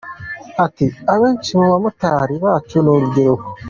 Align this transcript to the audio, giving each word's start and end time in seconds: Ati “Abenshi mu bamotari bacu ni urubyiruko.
Ati 0.65 0.85
“Abenshi 1.13 1.51
mu 1.59 1.65
bamotari 1.73 2.35
bacu 2.45 2.75
ni 2.83 2.89
urubyiruko. 2.93 3.47